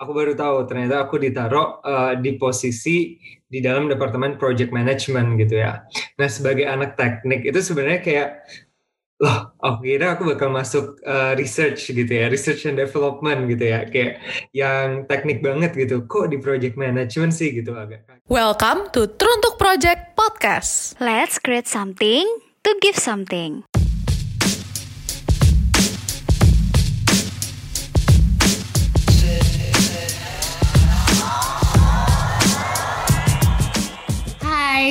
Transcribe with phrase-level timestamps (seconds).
[0.00, 5.60] aku baru tahu ternyata aku ditaruh uh, di posisi di dalam departemen project management gitu
[5.60, 5.84] ya.
[6.16, 8.28] Nah sebagai anak teknik itu sebenarnya kayak
[9.20, 13.84] loh aku kira aku bakal masuk uh, research gitu ya, research and development gitu ya,
[13.84, 14.24] kayak
[14.56, 16.08] yang teknik banget gitu.
[16.08, 18.08] Kok di project management sih gitu agak.
[18.32, 20.96] Welcome to Teruntuk Project Podcast.
[20.96, 22.24] Let's create something
[22.64, 23.68] to give something.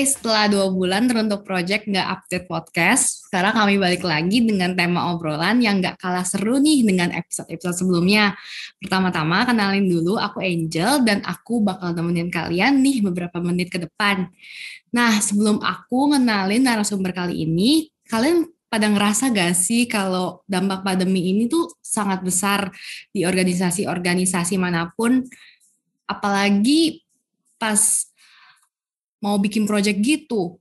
[0.09, 5.61] Setelah dua bulan teruntuk project nggak update podcast, sekarang kami balik lagi dengan tema obrolan
[5.61, 8.33] yang nggak kalah seru nih dengan episode-episode sebelumnya.
[8.81, 14.25] Pertama-tama kenalin dulu, aku Angel dan aku bakal nemenin kalian nih beberapa menit ke depan.
[14.89, 21.29] Nah, sebelum aku ngenalin narasumber kali ini, kalian pada ngerasa gak sih kalau dampak pandemi
[21.29, 22.73] ini tuh sangat besar
[23.13, 25.21] di organisasi-organisasi mana pun,
[26.09, 27.05] apalagi
[27.61, 28.08] pas
[29.23, 30.59] mau bikin project gitu.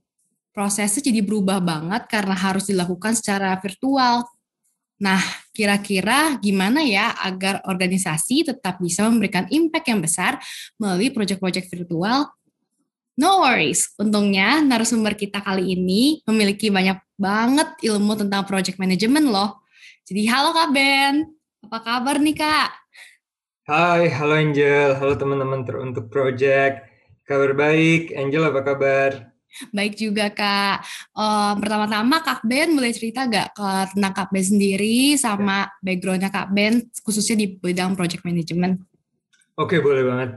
[0.51, 4.27] Prosesnya jadi berubah banget karena harus dilakukan secara virtual.
[4.99, 5.23] Nah,
[5.55, 10.35] kira-kira gimana ya agar organisasi tetap bisa memberikan impact yang besar
[10.75, 12.27] melalui project-project virtual?
[13.19, 19.63] No worries, untungnya narasumber kita kali ini memiliki banyak banget ilmu tentang project management loh.
[20.07, 21.27] Jadi halo Kak Ben,
[21.63, 22.69] apa kabar nih Kak?
[23.67, 26.88] Hai, halo Angel, halo teman-teman teruntuk project.
[27.29, 29.29] Kabar baik, Angel apa kabar?
[29.69, 30.81] Baik juga Kak.
[31.13, 36.49] Um, pertama-tama Kak Ben boleh cerita gak ke, tentang Kak Ben sendiri sama backgroundnya Kak
[36.49, 38.81] Ben khususnya di bidang project management?
[39.61, 40.31] Oke boleh banget.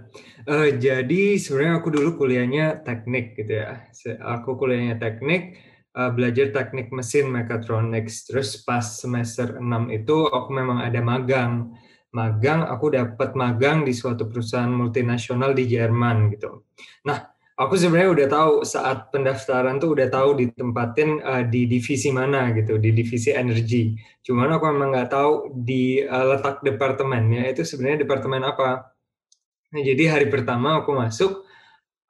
[0.44, 3.88] Uh, jadi sebenarnya aku dulu kuliahnya teknik gitu ya.
[4.36, 5.56] Aku kuliahnya teknik,
[5.96, 8.28] uh, belajar teknik mesin mechatronics.
[8.28, 9.64] Terus pas semester 6
[9.96, 11.72] itu aku memang ada magang
[12.12, 16.68] magang, aku dapat magang di suatu perusahaan multinasional di Jerman gitu.
[17.08, 22.52] Nah, aku sebenarnya udah tahu saat pendaftaran tuh udah tahu ditempatin uh, di divisi mana
[22.52, 23.96] gitu, di divisi energi.
[24.20, 28.92] Cuman aku memang nggak tahu di uh, letak departemennya itu sebenarnya departemen apa.
[29.72, 31.48] Nah, jadi hari pertama aku masuk,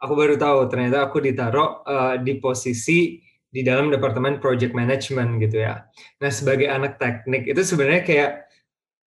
[0.03, 5.63] aku baru tahu ternyata aku ditaruh uh, di posisi di dalam departemen project management gitu
[5.63, 5.87] ya.
[6.19, 8.31] Nah, sebagai anak teknik itu sebenarnya kayak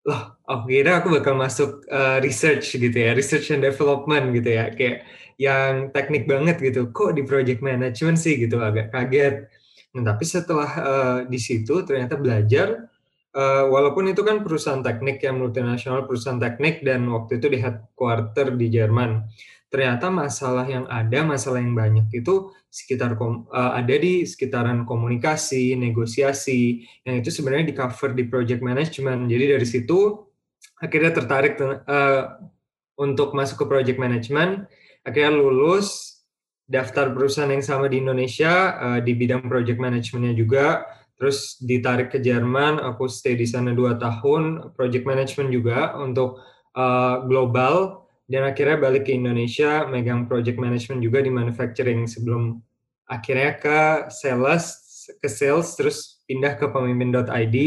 [0.06, 4.70] loh aku kira aku bakal masuk uh, research gitu ya research and development gitu ya
[4.70, 5.06] kayak
[5.36, 6.92] yang teknik banget gitu.
[6.92, 9.52] Kok di project management sih gitu agak kaget.
[9.96, 12.88] Nah, tapi setelah uh, di situ ternyata belajar
[13.36, 18.56] uh, walaupun itu kan perusahaan teknik yang multinasional perusahaan teknik dan waktu itu di headquarter
[18.56, 19.24] di Jerman
[19.76, 26.88] ternyata masalah yang ada, masalah yang banyak itu sekitar uh, ada di sekitaran komunikasi, negosiasi,
[27.04, 29.28] yang itu sebenarnya di cover di project management.
[29.28, 30.32] Jadi dari situ
[30.80, 32.40] akhirnya tertarik uh,
[32.96, 34.64] untuk masuk ke project management,
[35.04, 36.24] akhirnya lulus
[36.72, 40.88] daftar perusahaan yang sama di Indonesia uh, di bidang project managementnya juga,
[41.20, 46.40] terus ditarik ke Jerman, aku stay di sana dua tahun, project management juga untuk
[46.80, 52.58] uh, global dan akhirnya balik ke Indonesia megang project management juga di manufacturing sebelum
[53.06, 54.86] akhirnya ke sales
[55.22, 57.58] ke sales terus pindah ke pemimpin.id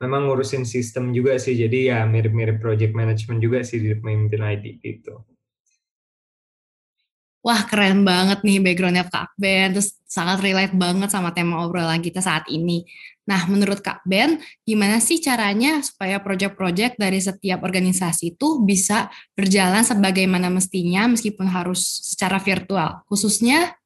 [0.00, 4.80] memang ngurusin sistem juga sih jadi ya mirip-mirip project management juga sih di pemimpin ID
[4.80, 5.20] gitu.
[7.38, 12.18] Wah keren banget nih backgroundnya Kak Ben, terus sangat relate banget sama tema obrolan kita
[12.18, 12.82] saat ini.
[13.28, 19.84] Nah, menurut Kak Ben, gimana sih caranya supaya proyek-proyek dari setiap organisasi itu bisa berjalan
[19.84, 23.76] sebagaimana mestinya meskipun harus secara virtual, khususnya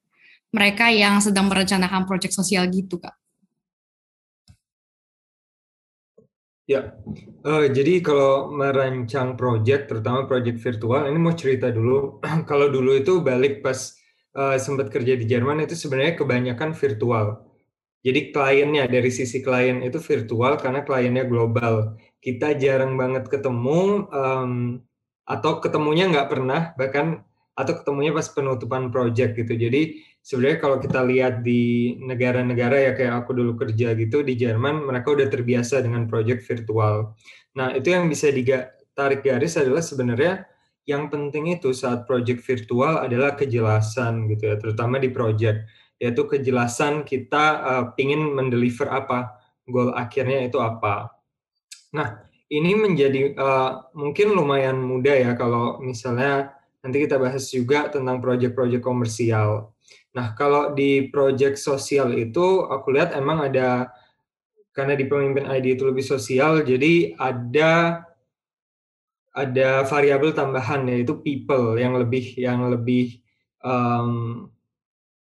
[0.54, 3.21] mereka yang sedang merencanakan proyek sosial gitu, Kak?
[6.70, 6.94] Ya,
[7.42, 12.22] uh, jadi kalau merancang proyek, terutama proyek virtual, ini mau cerita dulu.
[12.50, 13.98] kalau dulu itu balik pas
[14.38, 17.52] uh, sempat kerja di Jerman itu sebenarnya kebanyakan virtual
[18.02, 21.94] jadi kliennya dari sisi klien itu virtual karena kliennya global.
[22.18, 24.82] Kita jarang banget ketemu um,
[25.22, 27.22] atau ketemunya nggak pernah bahkan
[27.52, 29.52] atau ketemunya pas penutupan project gitu.
[29.52, 34.88] Jadi sebenarnya kalau kita lihat di negara-negara ya kayak aku dulu kerja gitu di Jerman,
[34.88, 37.12] mereka udah terbiasa dengan project virtual.
[37.58, 40.48] Nah itu yang bisa ditarik garis adalah sebenarnya
[40.88, 45.68] yang penting itu saat project virtual adalah kejelasan gitu ya, terutama di project
[46.02, 49.38] yaitu kejelasan kita uh, ingin mendeliver apa,
[49.70, 51.14] goal akhirnya itu apa.
[51.94, 56.50] Nah, ini menjadi uh, mungkin lumayan mudah ya kalau misalnya
[56.82, 59.70] nanti kita bahas juga tentang proyek-proyek komersial.
[60.12, 63.88] Nah, kalau di proyek sosial itu aku lihat emang ada
[64.76, 68.02] karena di pemimpin ID itu lebih sosial, jadi ada
[69.32, 73.24] ada variabel tambahan yaitu people yang lebih yang lebih
[73.64, 74.48] um,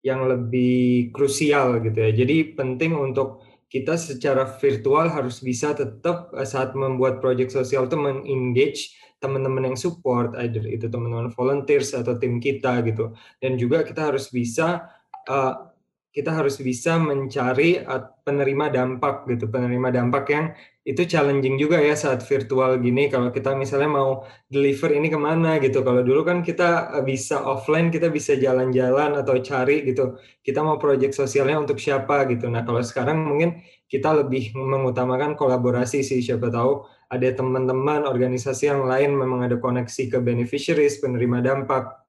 [0.02, 2.10] yang lebih krusial gitu ya.
[2.10, 7.94] Jadi penting untuk kita secara virtual harus bisa tetap eh, saat membuat proyek sosial itu
[7.94, 13.12] mengengage teman-teman yang support, either itu teman-teman volunteers atau tim kita gitu.
[13.38, 14.88] Dan juga kita harus bisa
[15.28, 15.70] uh,
[16.10, 17.86] kita harus bisa mencari
[18.26, 20.46] penerima dampak gitu, penerima dampak yang
[20.82, 23.06] itu challenging juga ya saat virtual gini.
[23.06, 25.86] Kalau kita misalnya mau deliver ini ke mana gitu.
[25.86, 30.18] Kalau dulu kan kita eh, bisa offline, kita bisa jalan-jalan atau cari gitu.
[30.42, 32.50] Kita mau project sosialnya untuk siapa gitu.
[32.50, 36.22] Nah kalau sekarang mungkin kita lebih mengutamakan kolaborasi sih.
[36.22, 42.06] Siapa tahu ada teman-teman organisasi yang lain memang ada koneksi ke beneficiaries, penerima dampak.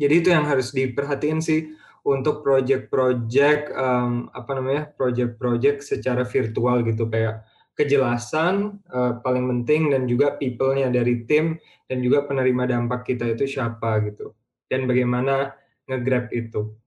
[0.00, 1.76] Jadi itu yang harus diperhatiin sih
[2.08, 7.44] untuk project-project um, apa namanya project-project secara virtual gitu kayak
[7.76, 13.44] kejelasan uh, paling penting dan juga people-nya dari tim dan juga penerima dampak kita itu
[13.44, 14.32] siapa gitu
[14.72, 15.52] dan bagaimana
[15.84, 16.79] nge-grab itu.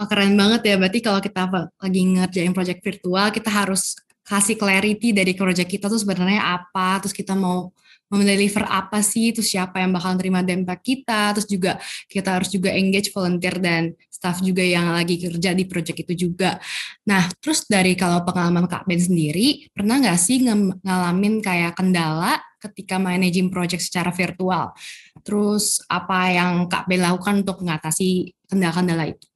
[0.00, 1.44] Oh, keren banget ya berarti kalau kita
[1.76, 7.12] lagi ngerjain project virtual kita harus kasih clarity dari project kita tuh sebenarnya apa terus
[7.12, 7.68] kita mau
[8.10, 11.78] mendeliver apa sih, terus siapa yang bakal terima dampak kita, terus juga
[12.10, 16.58] kita harus juga engage volunteer dan staff juga yang lagi kerja di project itu juga.
[17.06, 20.42] Nah, terus dari kalau pengalaman Kak Ben sendiri, pernah nggak sih
[20.82, 24.74] ngalamin kayak kendala ketika managing project secara virtual?
[25.22, 29.29] Terus apa yang Kak Ben lakukan untuk mengatasi kendala-kendala itu?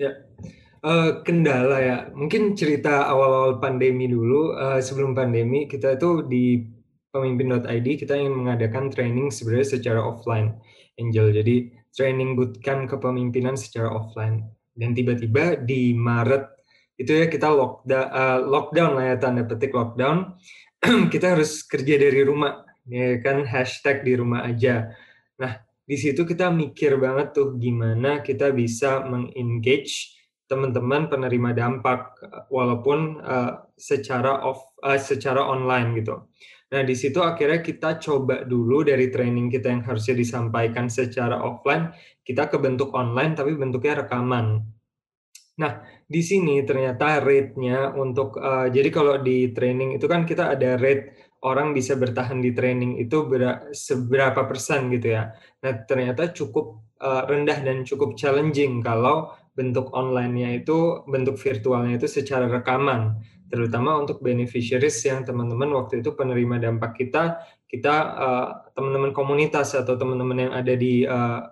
[0.00, 0.16] Ya,
[0.80, 1.96] uh, kendala ya.
[2.16, 4.56] Mungkin cerita awal-awal pandemi dulu.
[4.56, 6.64] Uh, sebelum pandemi kita itu di
[7.12, 10.56] pemimpin.id kita ingin mengadakan training sebenarnya secara offline,
[10.96, 11.28] Angel.
[11.36, 14.48] Jadi training bootcamp kepemimpinan secara offline.
[14.72, 16.48] Dan tiba-tiba di Maret
[16.96, 20.32] itu ya kita lockdown, uh, lockdown lah ya tanda petik lockdown.
[21.12, 24.96] kita harus kerja dari rumah, ya kan hashtag di rumah aja.
[25.36, 30.14] Nah di situ kita mikir banget tuh gimana kita bisa mengengage
[30.46, 32.14] teman-teman penerima dampak
[32.46, 36.30] walaupun uh, secara off uh, secara online gitu.
[36.70, 41.90] Nah, di situ akhirnya kita coba dulu dari training kita yang harusnya disampaikan secara offline,
[42.22, 44.62] kita ke bentuk online tapi bentuknya rekaman.
[45.58, 45.72] Nah,
[46.06, 51.29] di sini ternyata rate-nya untuk uh, jadi kalau di training itu kan kita ada rate
[51.40, 55.32] orang bisa bertahan di training itu ber, seberapa persen gitu ya.
[55.64, 62.08] Nah, ternyata cukup uh, rendah dan cukup challenging kalau bentuk online-nya itu bentuk virtualnya itu
[62.08, 63.18] secara rekaman
[63.50, 68.48] terutama untuk beneficiaries yang teman-teman waktu itu penerima dampak kita, kita uh,
[68.78, 71.50] teman-teman komunitas atau teman-teman yang ada di uh,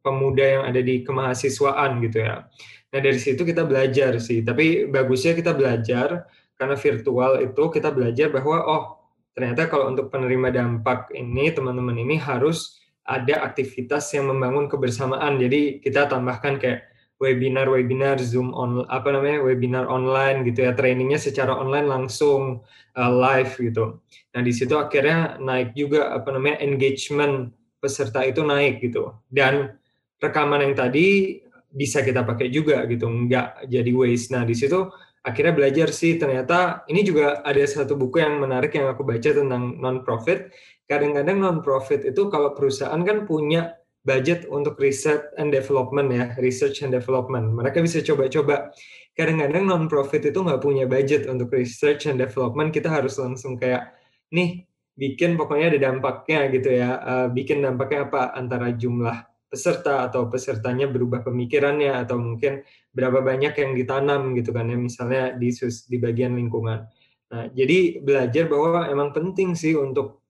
[0.00, 2.46] pemuda yang ada di kemahasiswaan gitu ya.
[2.94, 6.22] Nah dari situ kita belajar sih, tapi bagusnya kita belajar
[6.54, 9.03] karena virtual itu kita belajar bahwa oh
[9.34, 15.36] ternyata kalau untuk penerima dampak ini teman-teman ini harus ada aktivitas yang membangun kebersamaan.
[15.36, 16.88] Jadi kita tambahkan kayak
[17.22, 22.64] webinar-webinar Zoom on apa namanya webinar online gitu ya trainingnya secara online langsung
[22.98, 24.02] uh, live gitu.
[24.34, 29.78] Nah di situ akhirnya naik juga apa namanya engagement peserta itu naik gitu dan
[30.18, 31.38] rekaman yang tadi
[31.70, 34.34] bisa kita pakai juga gitu nggak jadi waste.
[34.34, 34.90] Nah di situ
[35.24, 39.80] akhirnya belajar sih ternyata ini juga ada satu buku yang menarik yang aku baca tentang
[39.80, 40.52] non profit.
[40.84, 46.84] Kadang-kadang non profit itu kalau perusahaan kan punya budget untuk riset and development ya, research
[46.84, 47.56] and development.
[47.56, 48.70] Mereka bisa coba-coba.
[49.16, 53.94] Kadang-kadang non-profit itu nggak punya budget untuk research and development, kita harus langsung kayak,
[54.34, 60.26] nih, bikin pokoknya ada dampaknya gitu ya, uh, bikin dampaknya apa antara jumlah peserta atau
[60.26, 65.50] pesertanya berubah pemikirannya atau mungkin berapa banyak yang ditanam gitu kan ya misalnya di
[65.90, 66.86] di bagian lingkungan.
[67.34, 70.22] Nah, jadi belajar bahwa emang penting sih untuk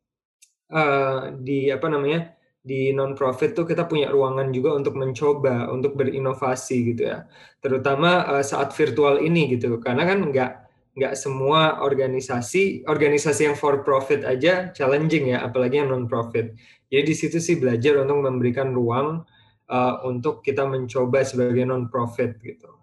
[0.72, 2.32] uh, di apa namanya
[2.64, 7.28] di non-profit tuh kita punya ruangan juga untuk mencoba, untuk berinovasi gitu ya.
[7.60, 10.52] Terutama uh, saat virtual ini gitu, karena kan nggak
[10.96, 16.56] nggak semua organisasi, organisasi yang for profit aja challenging ya, apalagi yang non-profit.
[16.88, 19.28] Jadi di situ sih belajar untuk memberikan ruang
[19.70, 22.74] uh, untuk kita mencoba sebagai non-profit gitu.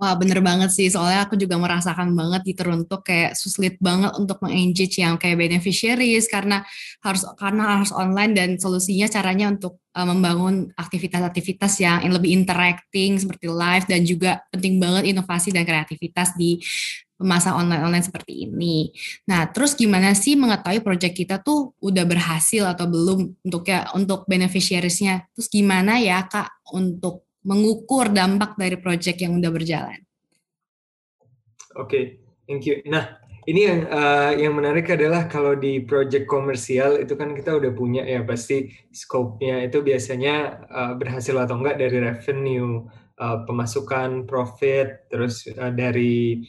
[0.00, 4.40] Wah bener banget sih, soalnya aku juga merasakan banget gitu untuk kayak sulit banget untuk
[4.40, 6.64] mengengage yang kayak beneficiaries karena
[7.04, 13.52] harus karena harus online dan solusinya caranya untuk uh, membangun aktivitas-aktivitas yang lebih interacting seperti
[13.52, 16.56] live dan juga penting banget inovasi dan kreativitas di
[17.20, 18.90] masa online-online seperti ini.
[19.28, 24.24] Nah, terus gimana sih mengetahui project kita tuh udah berhasil atau belum untuk ya untuk
[24.26, 25.30] beneficiariesnya?
[25.36, 30.00] Terus gimana ya Kak untuk mengukur dampak dari proyek yang udah berjalan.
[31.78, 32.04] Oke, okay,
[32.44, 32.82] thank you.
[32.84, 37.72] Nah, ini yang uh, yang menarik adalah kalau di project komersial itu kan kita udah
[37.72, 42.84] punya ya pasti scope-nya itu biasanya uh, berhasil atau enggak dari revenue,
[43.16, 46.44] uh, pemasukan, profit, terus uh, dari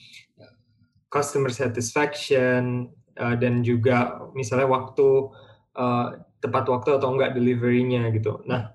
[1.11, 2.87] customer satisfaction
[3.19, 5.27] uh, dan juga misalnya waktu
[5.75, 6.07] uh,
[6.39, 8.41] tepat waktu atau enggak delivery-nya gitu.
[8.47, 8.73] Nah,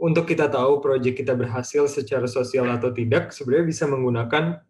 [0.00, 4.64] untuk kita tahu project kita berhasil secara sosial atau tidak, sebenarnya bisa menggunakan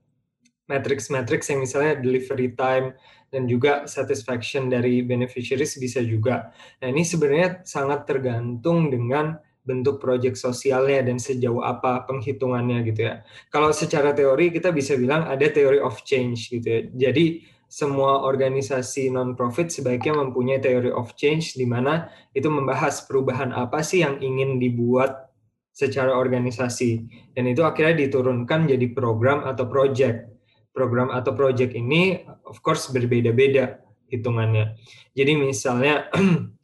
[0.67, 2.95] matrix-matrix yang misalnya delivery time
[3.31, 6.51] dan juga satisfaction dari beneficiaries bisa juga.
[6.83, 9.39] Nah ini sebenarnya sangat tergantung dengan
[9.71, 13.23] bentuk proyek sosialnya dan sejauh apa penghitungannya gitu ya.
[13.55, 16.81] Kalau secara teori kita bisa bilang ada teori of change gitu ya.
[17.09, 23.87] Jadi semua organisasi non-profit sebaiknya mempunyai teori of change di mana itu membahas perubahan apa
[23.87, 25.31] sih yang ingin dibuat
[25.71, 27.07] secara organisasi
[27.39, 30.31] dan itu akhirnya diturunkan jadi program atau project
[30.75, 33.79] program atau project ini of course berbeda-beda
[34.11, 34.75] hitungannya.
[35.15, 36.11] Jadi misalnya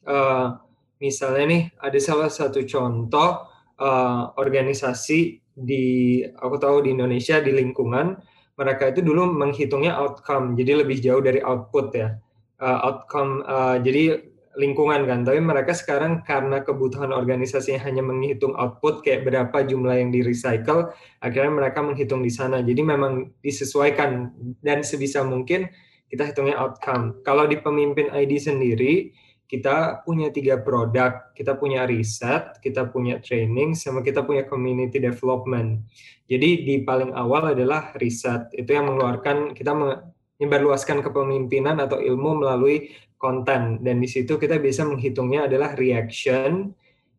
[0.07, 0.59] uh,
[1.01, 3.45] misalnya nih ada salah satu contoh
[3.81, 8.17] uh, organisasi di aku tahu di Indonesia di lingkungan
[8.57, 12.17] mereka itu dulu menghitungnya outcome jadi lebih jauh dari output ya.
[12.57, 14.25] Uh, outcome uh, jadi
[14.57, 20.09] lingkungan kan tapi mereka sekarang karena kebutuhan organisasinya hanya menghitung output kayak berapa jumlah yang
[20.09, 20.89] di recycle
[21.21, 22.65] akhirnya mereka menghitung di sana.
[22.65, 24.33] Jadi memang disesuaikan
[24.65, 25.69] dan sebisa mungkin
[26.09, 27.21] kita hitungnya outcome.
[27.21, 29.13] Kalau di pemimpin ID sendiri
[29.47, 35.87] kita punya tiga produk kita punya riset kita punya training sama kita punya community development
[36.27, 42.91] jadi di paling awal adalah riset itu yang mengeluarkan kita menyebarluaskan kepemimpinan atau ilmu melalui
[43.17, 46.77] konten dan di situ kita bisa menghitungnya adalah reaction.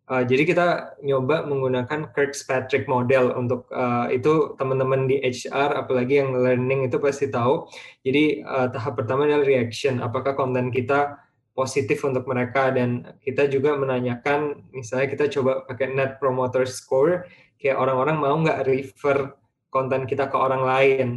[0.08, 0.68] Uh, jadi kita
[1.04, 7.28] nyoba menggunakan Kirkpatrick model untuk uh, itu teman-teman di HR apalagi yang learning itu pasti
[7.28, 7.68] tahu.
[8.08, 10.00] Jadi uh, tahap pertama adalah reaction.
[10.00, 11.27] Apakah konten kita
[11.58, 17.26] positif untuk mereka dan kita juga menanyakan misalnya kita coba pakai net promoter score
[17.58, 19.34] kayak orang-orang mau nggak refer
[19.74, 21.08] konten kita ke orang lain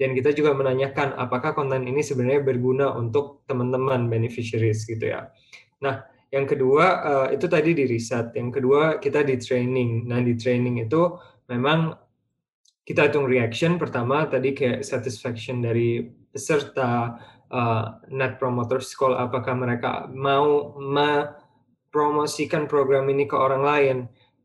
[0.00, 5.28] dan kita juga menanyakan apakah konten ini sebenarnya berguna untuk teman-teman beneficiaries gitu ya.
[5.84, 10.08] Nah, yang kedua uh, itu tadi di riset, yang kedua kita di training.
[10.08, 11.20] Nah, di training itu
[11.52, 11.92] memang
[12.88, 16.00] kita hitung reaction pertama tadi kayak satisfaction dari
[16.32, 23.96] peserta uh, net promoter score apakah mereka mau mempromosikan program ini ke orang lain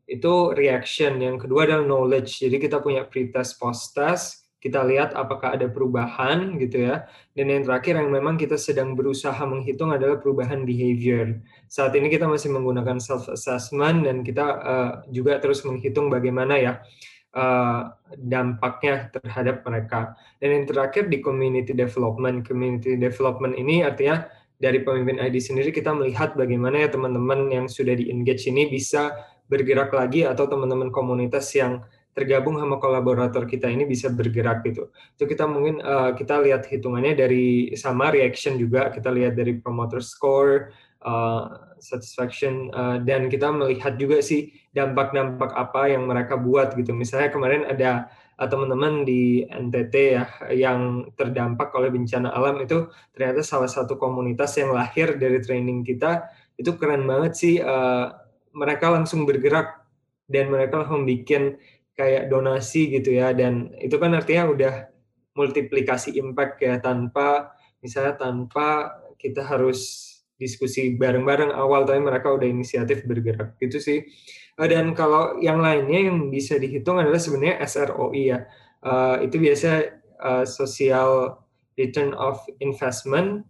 [0.06, 5.70] itu reaction yang kedua adalah knowledge jadi kita punya pre-test post-test kita lihat apakah ada
[5.70, 7.06] perubahan gitu ya.
[7.36, 11.38] Dan yang terakhir yang memang kita sedang berusaha menghitung adalah perubahan behavior.
[11.70, 16.72] Saat ini kita masih menggunakan self assessment dan kita uh, juga terus menghitung bagaimana ya
[17.36, 20.16] uh, dampaknya terhadap mereka.
[20.40, 22.48] Dan yang terakhir di community development.
[22.48, 24.24] Community development ini artinya
[24.56, 29.12] dari pemimpin ID sendiri kita melihat bagaimana ya teman-teman yang sudah di engage ini bisa
[29.52, 31.84] bergerak lagi atau teman-teman komunitas yang
[32.16, 34.88] tergabung sama kolaborator kita ini bisa bergerak gitu.
[35.20, 40.00] Itu kita mungkin uh, kita lihat hitungannya dari sama reaction juga, kita lihat dari promoter
[40.00, 40.72] score,
[41.06, 46.92] uh, satisfaction uh, dan kita melihat juga sih dampak-dampak apa yang mereka buat gitu.
[46.92, 52.84] Misalnya kemarin ada teman-teman di NTT ya yang terdampak oleh bencana alam itu
[53.16, 56.28] ternyata salah satu komunitas yang lahir dari training kita
[56.60, 58.12] itu keren banget sih uh,
[58.52, 59.80] mereka langsung bergerak
[60.28, 61.56] dan mereka langsung bikin
[61.96, 64.74] kayak donasi gitu ya dan itu kan artinya udah
[65.32, 73.04] multiplikasi impact ya tanpa misalnya tanpa kita harus diskusi bareng-bareng awal tapi mereka udah inisiatif
[73.08, 73.56] bergerak.
[73.60, 73.98] Gitu sih.
[74.56, 78.40] Eh, dan kalau yang lainnya yang bisa dihitung adalah sebenarnya SROI ya.
[78.86, 81.40] Uh, itu biasa uh, social
[81.76, 83.44] return of investment.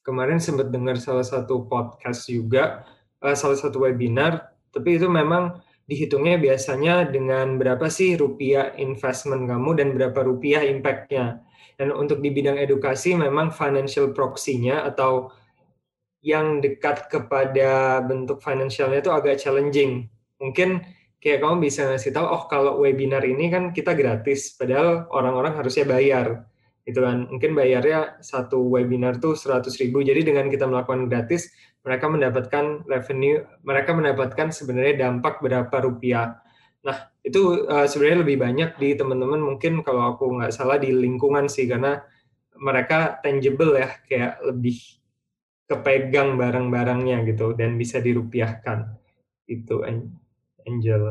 [0.00, 2.88] Kemarin sempat dengar salah satu podcast juga
[3.20, 4.56] uh, salah satu webinar.
[4.70, 5.60] Tapi itu memang
[5.90, 11.42] dihitungnya biasanya dengan berapa sih rupiah investment kamu dan berapa rupiah impact-nya.
[11.76, 15.32] Dan untuk di bidang edukasi memang financial proxy-nya atau
[16.20, 20.08] yang dekat kepada bentuk financialnya itu agak challenging.
[20.40, 20.84] Mungkin
[21.20, 25.88] kayak kamu bisa ngasih tahu, oh kalau webinar ini kan kita gratis, padahal orang-orang harusnya
[25.88, 26.44] bayar.
[26.84, 27.28] Gitu kan.
[27.28, 30.00] Mungkin bayarnya satu webinar tuh 100 ribu.
[30.00, 36.36] Jadi dengan kita melakukan gratis mereka mendapatkan revenue mereka mendapatkan sebenarnya dampak berapa rupiah.
[36.84, 41.48] Nah itu uh, sebenarnya lebih banyak di teman-teman mungkin kalau aku nggak salah di lingkungan
[41.48, 42.00] sih karena
[42.60, 44.99] mereka tangible ya kayak lebih
[45.70, 48.90] kepegang barang-barangnya gitu dan bisa dirupiahkan.
[49.46, 49.86] Itu
[50.66, 51.04] Angel.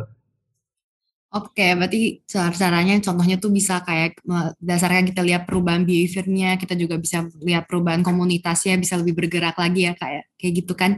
[1.29, 7.29] Oke, berarti caranya contohnya tuh bisa kayak berdasarkan kita lihat perubahan behaviornya, kita juga bisa
[7.45, 10.91] lihat perubahan komunitasnya, bisa lebih bergerak lagi ya kayak kayak gitu kan.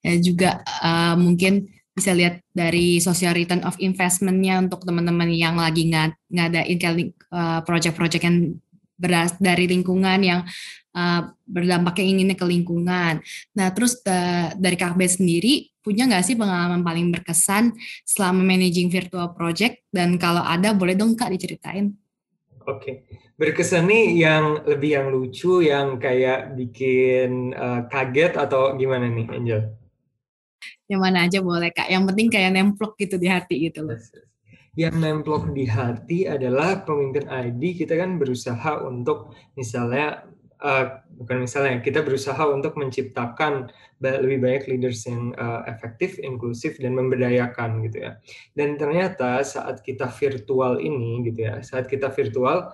[0.00, 5.92] Ya, juga uh, mungkin bisa lihat dari social return of investmentnya untuk teman-teman yang lagi
[5.92, 8.56] ngad ngadain uh, project-project yang
[8.96, 10.40] beras dari lingkungan yang
[10.96, 13.20] uh, berdampak yang inginnya ke lingkungan.
[13.52, 17.76] Nah, terus uh, dari Ben sendiri punya nggak sih pengalaman paling berkesan
[18.08, 19.84] selama managing virtual project?
[19.92, 21.92] Dan kalau ada, boleh dong Kak diceritain.
[22.66, 22.94] Oke, okay.
[23.38, 29.62] berkesan nih yang lebih yang lucu, yang kayak bikin uh, kaget atau gimana nih, Angel?
[30.90, 33.94] Yang mana aja boleh Kak, yang penting kayak nemplok gitu di hati gitu loh.
[34.74, 40.26] Yang nemplok di hati adalah pemimpin ID, kita kan berusaha untuk misalnya
[40.62, 43.68] uh, bukan misalnya kita berusaha untuk menciptakan
[44.00, 48.20] lebih banyak leaders yang uh, efektif, inklusif dan memberdayakan gitu ya.
[48.52, 52.72] Dan ternyata saat kita virtual ini gitu ya, saat kita virtual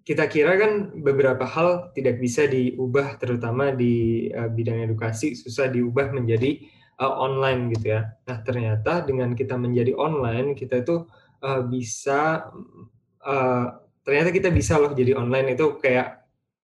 [0.00, 6.12] kita kira kan beberapa hal tidak bisa diubah terutama di uh, bidang edukasi susah diubah
[6.12, 6.60] menjadi
[7.00, 8.12] uh, online gitu ya.
[8.28, 11.04] Nah, ternyata dengan kita menjadi online kita itu
[11.44, 12.48] uh, bisa
[13.24, 13.66] uh,
[14.04, 16.19] ternyata kita bisa loh jadi online itu kayak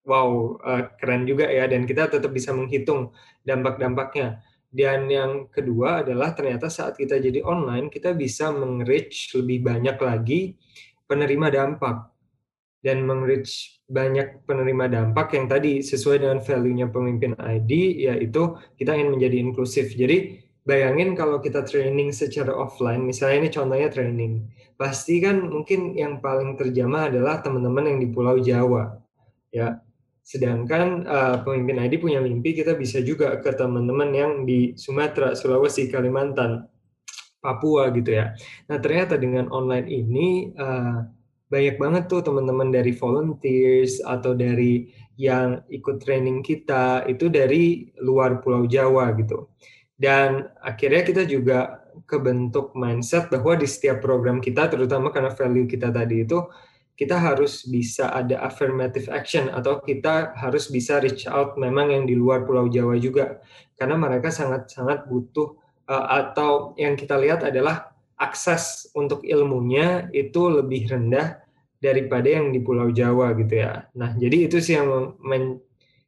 [0.06, 4.40] wow uh, keren juga ya dan kita tetap bisa menghitung dampak-dampaknya.
[4.70, 10.54] Dan yang kedua adalah ternyata saat kita jadi online kita bisa meng-reach lebih banyak lagi
[11.06, 12.12] penerima dampak
[12.82, 19.14] dan meng-reach banyak penerima dampak yang tadi sesuai dengan value-nya pemimpin ID yaitu kita ingin
[19.18, 19.94] menjadi inklusif.
[19.94, 26.18] Jadi bayangin kalau kita training secara offline, misalnya ini contohnya training, pasti kan mungkin yang
[26.18, 28.98] paling terjamah adalah teman-teman yang di Pulau Jawa.
[29.54, 29.78] Ya,
[30.26, 35.86] Sedangkan uh, pemimpin ID punya mimpi kita bisa juga ke teman-teman yang di Sumatera, Sulawesi,
[35.86, 36.66] Kalimantan,
[37.38, 38.34] Papua gitu ya.
[38.66, 41.06] Nah ternyata dengan online ini uh,
[41.46, 48.42] banyak banget tuh teman-teman dari volunteers atau dari yang ikut training kita itu dari luar
[48.42, 49.46] Pulau Jawa gitu.
[49.94, 55.88] Dan akhirnya kita juga kebentuk mindset bahwa di setiap program kita, terutama karena value kita
[55.88, 56.44] tadi itu,
[56.96, 62.16] kita harus bisa ada affirmative action atau kita harus bisa reach out memang yang di
[62.16, 63.38] luar Pulau Jawa juga
[63.76, 65.60] karena mereka sangat-sangat butuh
[65.92, 71.44] uh, atau yang kita lihat adalah akses untuk ilmunya itu lebih rendah
[71.76, 73.84] daripada yang di Pulau Jawa gitu ya.
[73.92, 75.60] Nah, jadi itu sih yang men,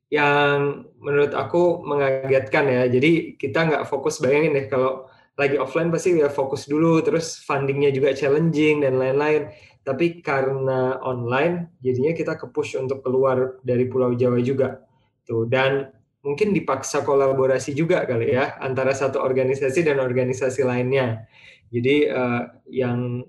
[0.09, 2.89] yang menurut aku mengagetkan ya.
[2.89, 5.05] Jadi kita nggak fokus bayangin deh kalau
[5.37, 9.53] lagi offline pasti ya fokus dulu, terus fundingnya juga challenging dan lain-lain
[9.87, 14.85] tapi karena online jadinya kita ke push untuk keluar dari Pulau Jawa juga.
[15.25, 15.93] Tuh dan
[16.25, 21.25] mungkin dipaksa kolaborasi juga kali ya antara satu organisasi dan organisasi lainnya.
[21.69, 23.23] Jadi uh, yang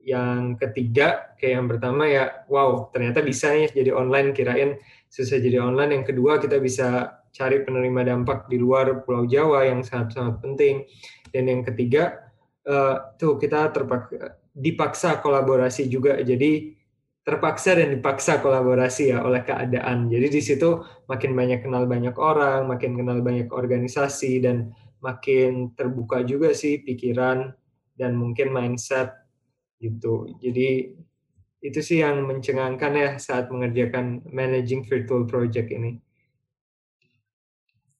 [0.00, 5.60] yang ketiga kayak yang pertama ya wow ternyata bisa nih jadi online kirain susah jadi
[5.60, 6.00] online.
[6.00, 10.86] Yang kedua kita bisa cari penerima dampak di luar Pulau Jawa yang sangat sangat penting.
[11.30, 12.29] Dan yang ketiga
[12.66, 16.18] uh, tuh kita terpaksa dipaksa kolaborasi juga.
[16.20, 16.74] Jadi
[17.20, 20.08] terpaksa dan dipaksa kolaborasi ya oleh keadaan.
[20.10, 26.24] Jadi di situ makin banyak kenal banyak orang, makin kenal banyak organisasi dan makin terbuka
[26.26, 27.52] juga sih pikiran
[27.96, 29.12] dan mungkin mindset
[29.80, 30.28] gitu.
[30.40, 30.92] Jadi
[31.60, 36.00] itu sih yang mencengangkan ya saat mengerjakan managing virtual project ini.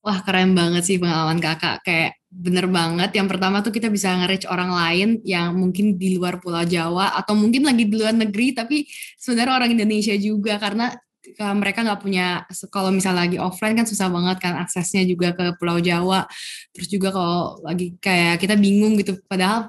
[0.01, 1.85] Wah keren banget sih pengalaman kakak.
[1.85, 3.11] Kayak bener banget.
[3.19, 7.35] Yang pertama tuh kita bisa nge-reach orang lain yang mungkin di luar Pulau Jawa atau
[7.35, 8.87] mungkin lagi di luar negeri tapi
[9.19, 10.95] sebenarnya orang Indonesia juga karena
[11.37, 15.83] mereka nggak punya kalau misalnya lagi offline kan susah banget kan aksesnya juga ke Pulau
[15.83, 16.25] Jawa.
[16.73, 19.19] Terus juga kalau lagi kayak kita bingung gitu.
[19.27, 19.69] Padahal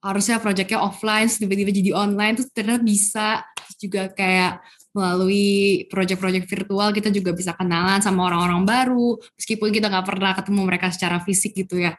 [0.00, 6.90] harusnya proyeknya offline tiba-tiba jadi online tuh ternyata bisa terus juga kayak melalui proyek-proyek virtual
[6.90, 11.54] kita juga bisa kenalan sama orang-orang baru meskipun kita nggak pernah ketemu mereka secara fisik
[11.54, 11.94] gitu ya.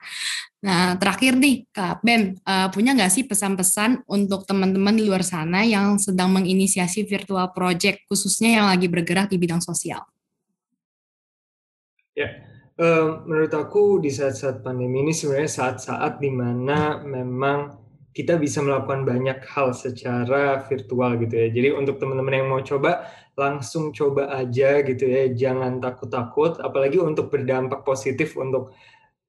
[0.62, 5.63] Nah terakhir nih Kak Ben uh, punya nggak sih pesan-pesan untuk teman-teman di luar sana
[5.63, 10.04] yang sedang menginisiasi virtual project khususnya yang lagi bergerak di bidang sosial?
[12.12, 12.43] Ya,
[12.75, 17.80] uh, menurut aku di saat-saat pandemi ini sebenarnya saat-saat di mana memang
[18.12, 21.47] kita bisa melakukan banyak hal secara virtual gitu ya.
[21.47, 23.08] Jadi untuk teman-teman yang mau coba,
[23.39, 25.32] langsung coba aja gitu ya.
[25.32, 28.76] Jangan takut-takut, apalagi untuk berdampak positif untuk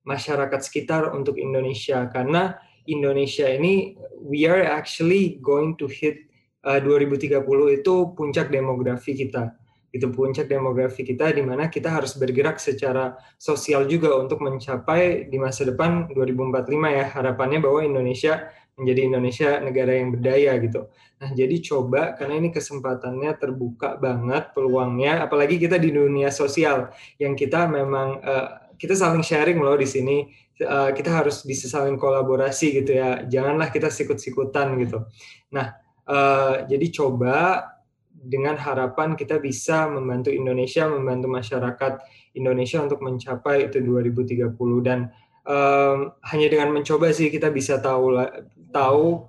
[0.03, 2.11] masyarakat sekitar, untuk Indonesia.
[2.11, 2.59] Karena
[2.91, 6.27] Indonesia ini, we are actually going to hit
[6.67, 7.39] uh, 2030
[7.79, 13.85] itu puncak demografi kita itu puncak demografi kita di mana kita harus bergerak secara sosial
[13.85, 16.65] juga untuk mencapai di masa depan 2045
[16.97, 20.89] ya harapannya bahwa Indonesia menjadi Indonesia negara yang berdaya gitu.
[21.21, 27.37] Nah, jadi coba karena ini kesempatannya terbuka banget peluangnya, apalagi kita di dunia sosial yang
[27.39, 28.49] kita memang uh,
[28.81, 30.17] kita saling sharing loh di sini.
[30.63, 33.27] Uh, kita harus bisa saling kolaborasi gitu ya.
[33.27, 35.07] Janganlah kita sikut-sikutan gitu.
[35.51, 35.75] Nah,
[36.07, 37.67] uh, jadi coba
[38.23, 41.93] dengan harapan kita bisa membantu Indonesia, membantu masyarakat
[42.39, 44.55] Indonesia untuk mencapai itu 2030
[44.87, 45.11] dan
[45.47, 48.19] um, hanya dengan mencoba sih kita bisa tahu
[48.73, 49.29] tahu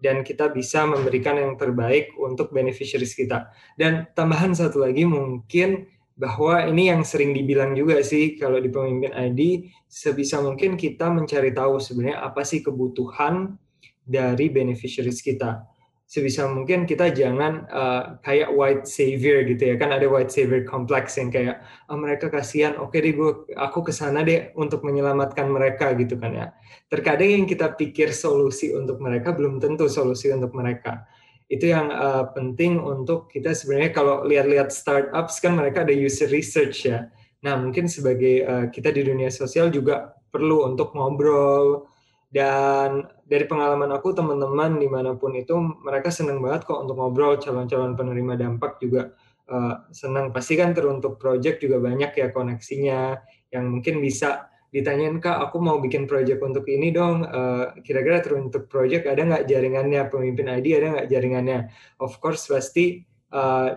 [0.00, 3.52] dan kita bisa memberikan yang terbaik untuk beneficiaries kita.
[3.76, 5.86] Dan tambahan satu lagi mungkin
[6.20, 11.52] bahwa ini yang sering dibilang juga sih kalau di pemimpin ID sebisa mungkin kita mencari
[11.52, 13.56] tahu sebenarnya apa sih kebutuhan
[14.04, 15.69] dari beneficiaries kita
[16.10, 19.74] sebisa mungkin kita jangan uh, kayak white savior gitu ya.
[19.78, 22.74] Kan ada white savior complex yang kayak oh, mereka kasihan.
[22.82, 26.46] Oke okay deh gue aku ke sana deh untuk menyelamatkan mereka gitu kan ya.
[26.90, 31.06] Terkadang yang kita pikir solusi untuk mereka belum tentu solusi untuk mereka.
[31.46, 36.90] Itu yang uh, penting untuk kita sebenarnya kalau lihat-lihat startups kan mereka ada user research
[36.90, 37.06] ya.
[37.46, 41.86] Nah mungkin sebagai uh, kita di dunia sosial juga perlu untuk ngobrol
[42.30, 47.34] dan dari pengalaman aku teman-teman di mana pun itu mereka senang banget kok untuk ngobrol.
[47.42, 49.10] Calon-calon penerima dampak juga
[49.50, 53.18] uh, senang pasti kan teruntuk project juga banyak ya koneksinya
[53.50, 57.26] yang mungkin bisa ditanyain kak aku mau bikin project untuk ini dong.
[57.26, 60.06] Uh, kira-kira teruntuk project ada nggak jaringannya?
[60.06, 61.58] Pemimpin ID ada nggak jaringannya?
[61.98, 63.02] Of course pasti
[63.34, 63.74] uh,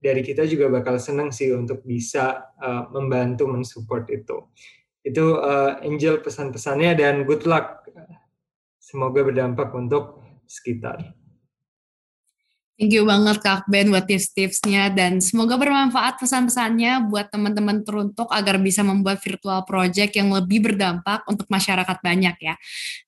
[0.00, 4.48] dari kita juga bakal senang sih untuk bisa uh, membantu mensupport itu
[5.02, 7.82] itu uh, Angel pesan-pesannya dan good luck.
[8.78, 11.14] Semoga berdampak untuk sekitar.
[12.82, 18.58] Thank you banget Kak Ben buat tips-tipsnya dan semoga bermanfaat pesan-pesannya buat teman-teman teruntuk agar
[18.58, 22.58] bisa membuat virtual project yang lebih berdampak untuk masyarakat banyak ya.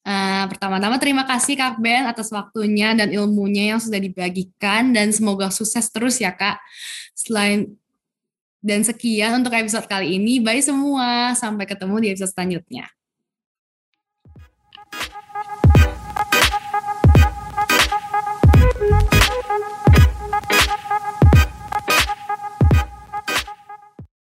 [0.07, 5.51] Uh, pertama-tama terima kasih Kak Ben atas waktunya dan ilmunya yang sudah dibagikan dan semoga
[5.51, 6.61] sukses terus ya Kak.
[7.17, 7.75] Selain
[8.65, 10.41] dan sekian untuk episode kali ini.
[10.41, 11.37] Bye semua.
[11.37, 12.89] Sampai ketemu di episode selanjutnya.